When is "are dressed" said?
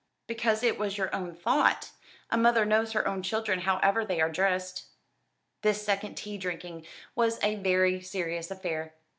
4.19-4.85